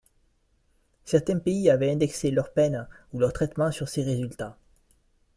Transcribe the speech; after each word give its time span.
Certains 1.05 1.37
pays 1.37 1.69
avaient 1.69 1.91
indexé 1.91 2.31
leurs 2.31 2.51
peines 2.51 2.87
ou 3.13 3.19
leurs 3.19 3.33
traitements 3.33 3.69
sur 3.71 3.87
ses 3.87 4.01
résultats. 4.01 4.57